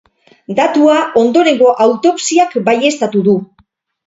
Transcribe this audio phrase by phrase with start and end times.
[0.59, 3.39] Datua ondorengo autopsiak baieztatu du.